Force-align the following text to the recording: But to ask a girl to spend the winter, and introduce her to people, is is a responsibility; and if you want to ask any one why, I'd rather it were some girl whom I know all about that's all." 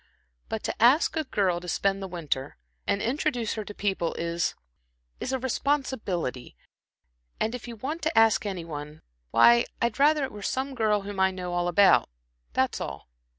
But 0.49 0.63
to 0.63 0.73
ask 0.81 1.15
a 1.15 1.25
girl 1.25 1.59
to 1.59 1.67
spend 1.67 2.01
the 2.01 2.07
winter, 2.07 2.57
and 2.87 3.03
introduce 3.03 3.53
her 3.53 3.63
to 3.65 3.73
people, 3.75 4.15
is 4.15 4.55
is 5.19 5.31
a 5.31 5.37
responsibility; 5.37 6.55
and 7.39 7.53
if 7.53 7.67
you 7.67 7.75
want 7.75 8.01
to 8.01 8.17
ask 8.17 8.43
any 8.43 8.65
one 8.65 9.03
why, 9.29 9.65
I'd 9.79 9.99
rather 9.99 10.23
it 10.23 10.31
were 10.31 10.41
some 10.41 10.73
girl 10.73 11.03
whom 11.03 11.19
I 11.19 11.29
know 11.29 11.53
all 11.53 11.67
about 11.67 12.09
that's 12.53 12.81
all." 12.81 13.09